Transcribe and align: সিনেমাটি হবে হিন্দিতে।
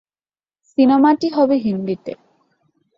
সিনেমাটি 0.67 1.27
হবে 1.29 1.55
হিন্দিতে। 1.57 2.11